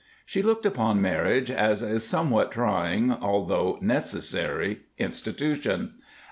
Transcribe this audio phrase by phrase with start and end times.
[0.25, 5.93] She looked upon marriage as a somewhat trying, although necessary, institution.